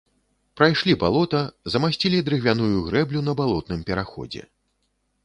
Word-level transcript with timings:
Прайшлі 0.59 0.93
балота, 1.03 1.41
замасцілі 1.73 2.21
дрыгвяную 2.29 2.71
грэблю 2.87 3.21
на 3.29 3.37
балотным 3.43 3.85
пераходзе. 3.91 4.43